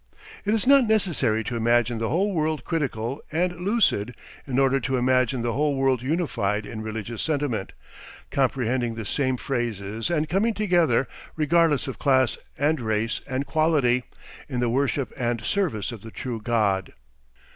[0.45, 4.15] It is not necessary to imagine the whole world critical and lucid
[4.47, 7.73] in order to imagine the whole world unified in religious sentiment,
[8.31, 14.05] comprehending the same phrases and coming together regardless of class and race and quality,
[14.49, 16.93] in the worship and service of the true God.